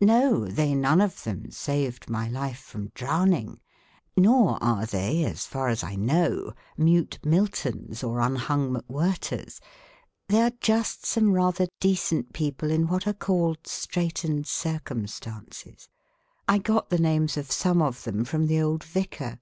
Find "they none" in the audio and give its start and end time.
0.46-1.02